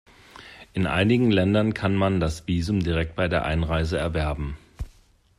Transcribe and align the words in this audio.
In 0.73 0.87
einigen 0.87 1.29
Ländern 1.29 1.75
kann 1.75 1.93
man 1.93 2.19
das 2.19 2.47
Visum 2.47 2.79
direkt 2.79 3.15
bei 3.15 3.27
der 3.27 3.45
Einreise 3.45 3.99
erwerben. 3.99 4.57